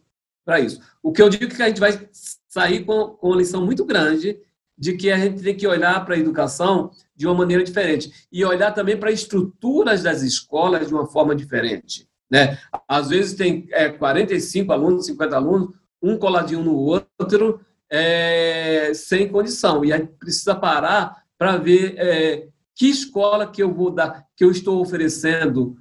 [0.45, 0.81] para isso.
[1.01, 2.07] O que eu digo é que a gente vai
[2.47, 4.39] sair com, com uma lição muito grande
[4.77, 8.43] de que a gente tem que olhar para a educação de uma maneira diferente e
[8.43, 12.07] olhar também para estruturas das escolas de uma forma diferente.
[12.29, 12.57] Né?
[12.87, 19.85] Às vezes tem é, 45 alunos, 50 alunos, um coladinho no outro, é, sem condição.
[19.85, 24.43] E a gente precisa parar para ver é, que escola que eu vou dar, que
[24.43, 25.77] eu estou oferecendo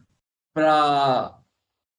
[0.54, 1.38] para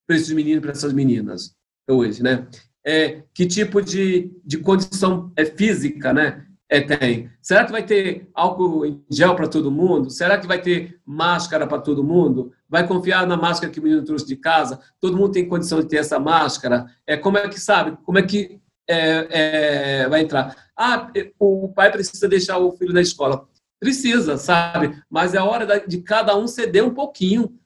[0.09, 1.55] esses meninos, para essas meninas
[1.89, 2.47] hoje, né?
[2.85, 7.29] é, que tipo de, de condição é, física né, é, tem.
[7.41, 10.09] Será que vai ter álcool em gel para todo mundo?
[10.09, 12.51] Será que vai ter máscara para todo mundo?
[12.67, 14.79] Vai confiar na máscara que o menino trouxe de casa?
[14.99, 16.85] Todo mundo tem condição de ter essa máscara?
[17.07, 17.97] É, como é que sabe?
[18.03, 20.55] Como é que é, é, vai entrar?
[20.75, 23.47] Ah, o pai precisa deixar o filho na escola.
[23.79, 24.97] Precisa, sabe?
[25.09, 27.57] Mas é hora de cada um ceder um pouquinho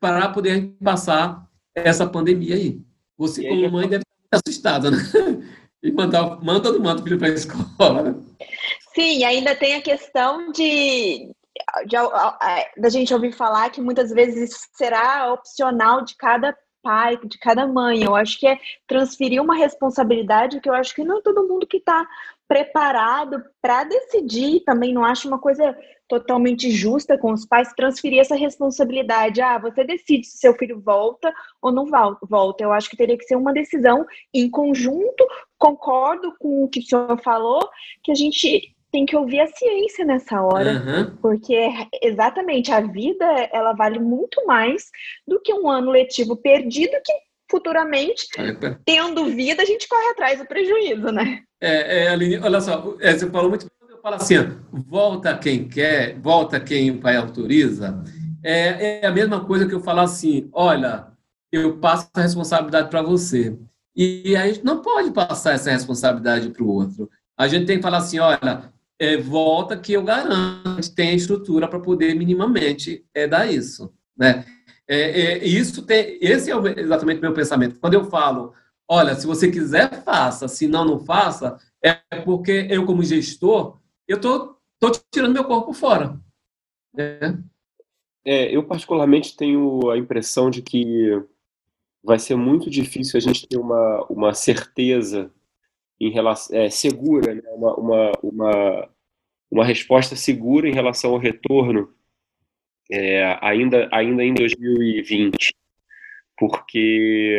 [0.00, 2.80] para poder passar essa pandemia aí.
[3.18, 4.98] Você, como mãe, deve estar assustada, né?
[5.84, 8.14] E mandar, manda ou não manda o filho para a escola, né?
[8.94, 11.28] Sim, ainda tem a questão de,
[12.76, 18.02] da gente ouvir falar que muitas vezes será opcional de cada pai, de cada mãe.
[18.02, 21.66] Eu acho que é transferir uma responsabilidade que eu acho que não é todo mundo
[21.66, 22.06] que está
[22.52, 24.60] preparado para decidir.
[24.60, 25.74] Também não acho uma coisa
[26.06, 29.40] totalmente justa com os pais transferir essa responsabilidade.
[29.40, 31.86] Ah, você decide se seu filho volta ou não
[32.28, 32.62] volta.
[32.62, 35.26] Eu acho que teria que ser uma decisão em conjunto.
[35.58, 37.66] Concordo com o que o senhor falou,
[38.04, 41.16] que a gente tem que ouvir a ciência nessa hora, uhum.
[41.22, 41.56] porque
[42.02, 44.90] exatamente a vida ela vale muito mais
[45.26, 47.12] do que um ano letivo perdido que
[47.52, 48.26] futuramente,
[48.86, 51.42] tendo vida, a gente corre atrás do prejuízo, né?
[51.60, 54.36] É, é Aline, olha só, é, você falou muito, eu falo assim,
[54.72, 58.02] volta quem quer, volta quem o pai autoriza.
[58.42, 61.08] É, é a mesma coisa que eu falar assim, olha,
[61.52, 63.56] eu passo a responsabilidade para você.
[63.94, 67.10] E a gente não pode passar essa responsabilidade para o outro.
[67.36, 71.68] A gente tem que falar assim, olha, é, volta que eu garanto tem a estrutura
[71.68, 74.44] para poder minimamente é, dar isso, né?
[74.92, 77.80] É, é, isso tem, esse é exatamente o meu pensamento.
[77.80, 78.52] Quando eu falo,
[78.86, 81.94] olha, se você quiser, faça, se não, não faça, é
[82.26, 86.20] porque eu, como gestor, eu tô, tô tirando meu corpo fora.
[86.92, 87.42] Né?
[88.22, 91.22] É, eu particularmente tenho a impressão de que
[92.04, 95.32] vai ser muito difícil a gente ter uma, uma certeza
[95.98, 97.48] em relação é, segura, né?
[97.54, 98.88] uma, uma, uma,
[99.50, 101.94] uma resposta segura em relação ao retorno
[102.92, 105.54] é, ainda, ainda em 2020,
[106.38, 107.38] porque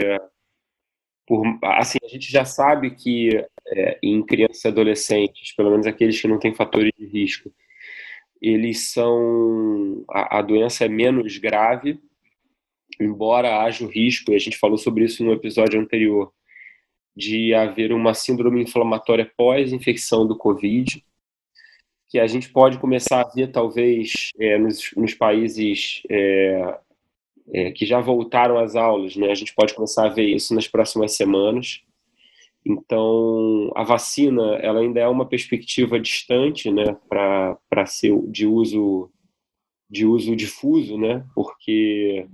[1.28, 3.30] por, assim, a gente já sabe que
[3.68, 7.52] é, em crianças e adolescentes, pelo menos aqueles que não têm fatores de risco,
[8.42, 12.00] eles são a, a doença é menos grave,
[13.00, 16.34] embora haja o risco, e a gente falou sobre isso no episódio anterior,
[17.16, 21.06] de haver uma síndrome inflamatória pós-infecção do Covid,
[22.14, 26.78] que a gente pode começar a ver, talvez, é, nos, nos, países é,
[27.52, 29.32] é, que já voltaram às aulas, né?
[29.32, 31.82] A gente pode começar a ver isso nas próximas semanas.
[32.64, 39.10] Então, a vacina, ela ainda é uma perspectiva distante, né, para ser de uso
[39.90, 41.26] de uso difuso, né?
[41.34, 42.28] Porque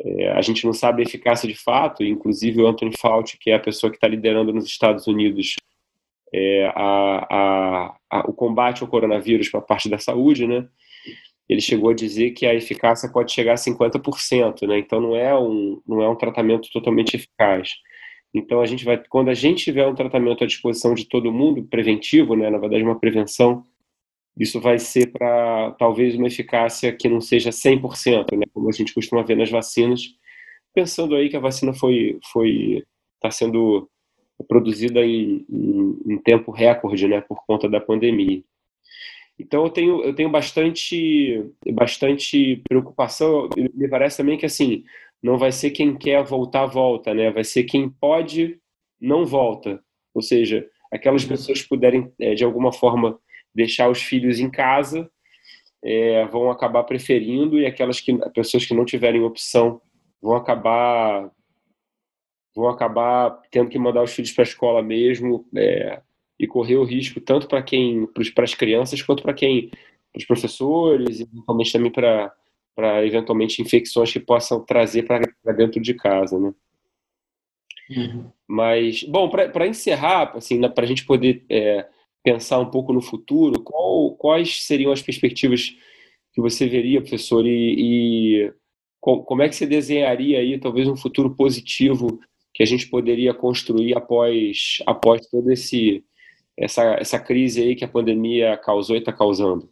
[0.00, 3.54] é, a gente não sabe a eficácia de fato, inclusive o Anthony Fauci, que é
[3.54, 5.54] a pessoa que está liderando nos Estados Unidos
[6.34, 10.68] é, a, a, a, o combate ao coronavírus para a parte da saúde, né?
[11.48, 14.78] Ele chegou a dizer que a eficácia pode chegar a 50%, né?
[14.78, 17.70] Então não é um, não é um tratamento totalmente eficaz.
[18.32, 21.64] Então a gente vai, quando a gente tiver um tratamento à disposição de todo mundo,
[21.64, 22.48] preventivo, né?
[22.50, 23.64] Na verdade uma prevenção,
[24.38, 28.44] isso vai ser para talvez uma eficácia que não seja 100%, né?
[28.52, 30.02] Como a gente costuma ver nas vacinas,
[30.72, 32.84] pensando aí que a vacina foi foi
[33.16, 33.88] está sendo
[34.48, 38.42] produzida em, em, em, tempo recorde, né, por conta da pandemia.
[39.38, 43.48] Então eu tenho eu tenho bastante bastante preocupação.
[43.74, 44.84] Me parece também que assim
[45.22, 47.30] não vai ser quem quer voltar volta, né?
[47.30, 48.58] Vai ser quem pode
[49.00, 49.82] não volta.
[50.14, 53.18] Ou seja, aquelas pessoas que puderem é, de alguma forma
[53.54, 55.10] deixar os filhos em casa
[55.82, 59.80] é, vão acabar preferindo e aquelas que pessoas que não tiverem opção
[60.20, 61.30] vão acabar
[62.54, 66.00] vão acabar tendo que mandar os filhos para a escola mesmo é,
[66.38, 70.24] e correr o risco tanto para quem para as crianças quanto para quem para os
[70.24, 72.32] professores e eventualmente também para
[72.74, 75.20] para eventualmente infecções que possam trazer para
[75.52, 76.52] dentro de casa, né?
[77.90, 78.30] Uhum.
[78.48, 81.86] Mas bom, para encerrar, assim, para a gente poder é,
[82.22, 85.76] pensar um pouco no futuro, qual, quais seriam as perspectivas
[86.32, 88.52] que você veria, professor, e, e
[89.00, 92.18] como é que você desenharia aí talvez um futuro positivo
[92.54, 98.56] que a gente poderia construir após, após toda essa, essa crise aí que a pandemia
[98.56, 99.68] causou e está causando?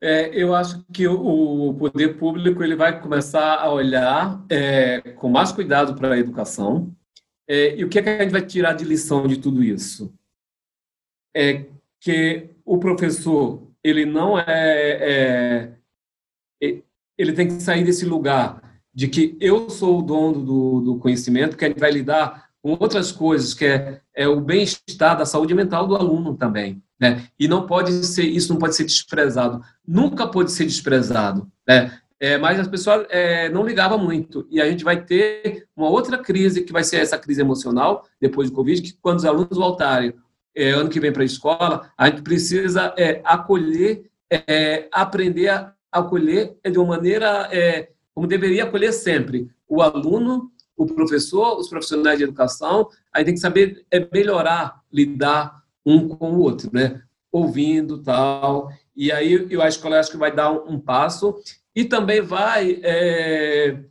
[0.00, 5.50] É, eu acho que o poder público ele vai começar a olhar é, com mais
[5.50, 6.94] cuidado para a educação.
[7.48, 10.14] É, e o que, é que a gente vai tirar de lição de tudo isso?
[11.34, 11.64] É
[11.98, 15.78] que o professor ele não é, é
[17.16, 18.67] ele tem que sair desse lugar
[18.98, 22.76] de que eu sou o dono do, do conhecimento, que gente vai lidar com com
[22.80, 26.82] outras coisas, que é, é o bem-estar da saúde mental do aluno também.
[26.98, 27.28] Né?
[27.38, 29.62] E não pode ser, isso não pode ser desprezado.
[29.86, 31.48] Nunca pode ser desprezado.
[31.64, 31.96] Né?
[32.18, 34.44] É, mas as pessoas é, não ligavam muito.
[34.50, 38.50] E a gente vai ter uma outra crise, que vai ser essa crise emocional, depois
[38.50, 40.12] do Covid, que quando os alunos voltarem
[40.56, 45.72] é, ano que vem para a escola, a gente precisa é, acolher, é, aprender a
[45.92, 49.48] acolher de uma maneira é, como deveria acolher sempre.
[49.68, 55.62] O aluno, o professor, os profissionais de educação, aí tem que saber é, melhorar, lidar
[55.86, 57.00] um com o outro, né?
[57.30, 58.72] Ouvindo tal.
[58.96, 61.40] E aí eu acho que acho que vai dar um, um passo
[61.76, 63.84] e também vai é,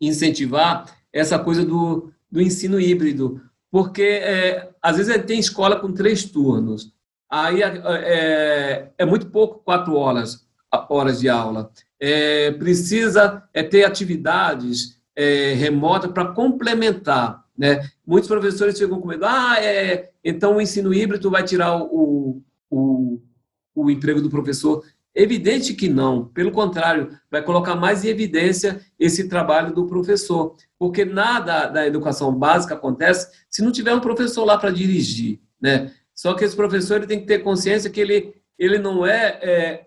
[0.00, 6.24] incentivar essa coisa do, do ensino híbrido, porque é, às vezes tem escola com três
[6.24, 6.94] turnos,
[7.28, 10.48] aí é, é, é muito pouco quatro horas
[10.88, 11.70] horas de aula.
[12.00, 17.44] É, precisa é, ter atividades é, remota para complementar.
[17.56, 17.86] Né?
[18.06, 23.20] Muitos professores ficam com medo, ah, é, então o ensino híbrido vai tirar o, o,
[23.74, 24.82] o emprego do professor.
[25.14, 31.04] Evidente que não, pelo contrário, vai colocar mais em evidência esse trabalho do professor, porque
[31.04, 35.92] nada da educação básica acontece se não tiver um professor lá para dirigir, né?
[36.14, 39.86] Só que esse professor ele tem que ter consciência que ele, ele não é, é,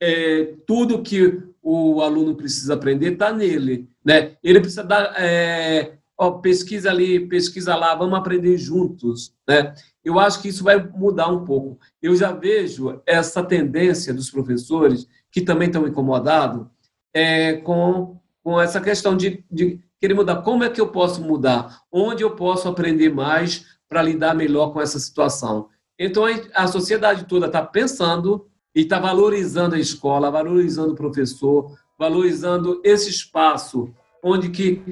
[0.00, 4.36] é tudo que o aluno precisa aprender está nele, né?
[4.42, 9.74] Ele precisa dar, é, ó, pesquisa ali, pesquisa lá, vamos aprender juntos, né?
[10.04, 11.78] Eu acho que isso vai mudar um pouco.
[12.02, 16.66] Eu já vejo essa tendência dos professores que também estão incomodados
[17.14, 20.42] é, com, com essa questão de, de querer mudar.
[20.42, 21.80] Como é que eu posso mudar?
[21.90, 25.70] Onde eu posso aprender mais para lidar melhor com essa situação?
[25.98, 32.80] Então a sociedade toda está pensando e está valorizando a escola, valorizando o professor, valorizando
[32.84, 34.82] esse espaço onde que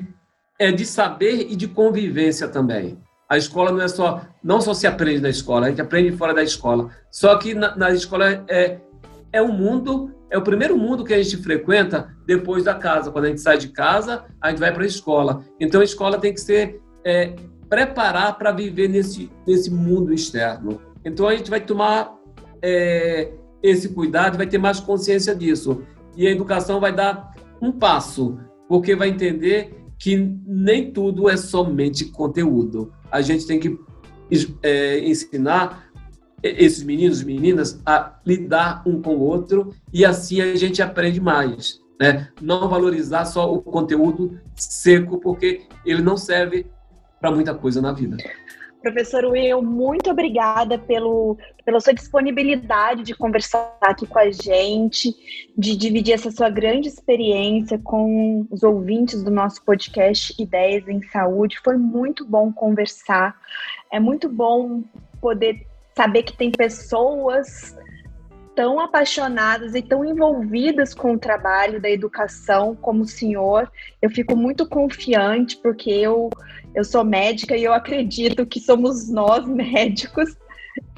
[0.58, 2.98] é de saber e de convivência também.
[3.28, 6.34] A escola não é só não só se aprende na escola, a gente aprende fora
[6.34, 6.90] da escola.
[7.10, 8.78] Só que na, na escola é
[9.32, 13.10] é um mundo, é o primeiro mundo que a gente frequenta depois da casa.
[13.10, 15.42] Quando a gente sai de casa, a gente vai para a escola.
[15.58, 17.34] Então a escola tem que ser é,
[17.68, 20.80] preparar para viver nesse nesse mundo externo.
[21.02, 22.14] Então a gente vai tomar
[22.60, 23.32] é,
[23.62, 25.82] esse cuidado, vai ter mais consciência disso.
[26.16, 28.38] E a educação vai dar um passo,
[28.68, 32.92] porque vai entender que nem tudo é somente conteúdo.
[33.10, 33.78] A gente tem que
[34.62, 35.88] é, ensinar
[36.42, 41.20] esses meninos e meninas a lidar um com o outro e assim a gente aprende
[41.20, 41.80] mais.
[42.00, 42.28] Né?
[42.40, 46.66] Não valorizar só o conteúdo seco, porque ele não serve
[47.20, 48.16] para muita coisa na vida.
[48.82, 55.14] Professor Will, muito obrigada pelo, pela sua disponibilidade de conversar aqui com a gente,
[55.56, 61.60] de dividir essa sua grande experiência com os ouvintes do nosso podcast Ideias em Saúde.
[61.62, 63.36] Foi muito bom conversar.
[63.90, 64.82] É muito bom
[65.20, 65.64] poder
[65.94, 67.76] saber que tem pessoas
[68.54, 73.70] tão apaixonadas e tão envolvidas com o trabalho da educação como o senhor.
[74.00, 76.28] Eu fico muito confiante porque eu,
[76.74, 80.36] eu sou médica e eu acredito que somos nós médicos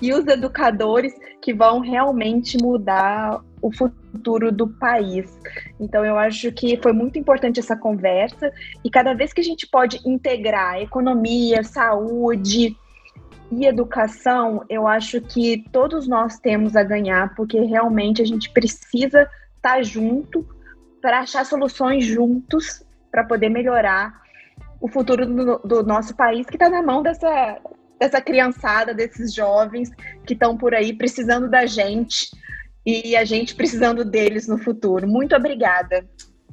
[0.00, 1.12] e os educadores
[1.42, 5.38] que vão realmente mudar o futuro do país.
[5.80, 8.52] Então eu acho que foi muito importante essa conversa
[8.84, 12.76] e cada vez que a gente pode integrar economia, saúde,
[13.52, 19.28] e educação, eu acho que todos nós temos a ganhar, porque realmente a gente precisa
[19.56, 20.46] estar tá junto
[21.00, 24.23] para achar soluções juntos para poder melhorar
[24.84, 27.56] o futuro do, do nosso país, que está na mão dessa,
[27.98, 29.90] dessa criançada, desses jovens
[30.26, 32.28] que estão por aí precisando da gente
[32.84, 35.08] e a gente precisando deles no futuro.
[35.08, 36.04] Muito obrigada.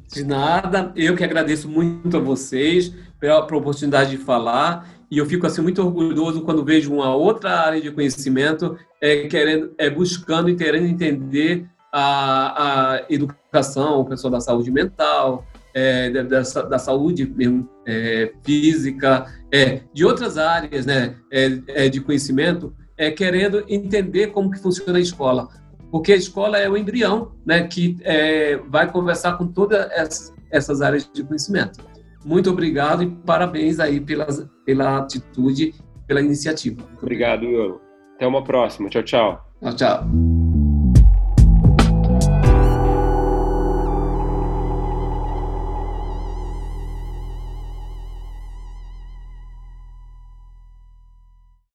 [0.08, 5.46] De nada, eu que agradeço muito a vocês pela oportunidade de falar e eu fico
[5.46, 10.56] assim muito orgulhoso quando vejo uma outra área de conhecimento é, querendo, é buscando e
[10.56, 17.70] querendo entender a, a educação, o pessoal da saúde mental, é, da, da, saúde mesmo,
[17.88, 24.52] é, física, é, de outras áreas né, é, é, de conhecimento, é, querendo entender como
[24.52, 25.48] que funciona a escola.
[25.92, 27.98] Porque a escola é o embrião né, que
[28.70, 31.84] vai conversar com todas essas, essas áreas de conhecimento.
[32.24, 34.26] Muito obrigado e parabéns aí pela,
[34.66, 35.74] pela atitude,
[36.08, 36.82] pela iniciativa.
[37.02, 37.82] Obrigado, Will.
[38.16, 38.88] Até uma próxima.
[38.90, 39.46] Tchau, tchau.
[39.62, 40.31] Tchau, tchau.